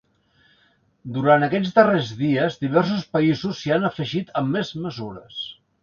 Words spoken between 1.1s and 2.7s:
Durant aquests darrers dies,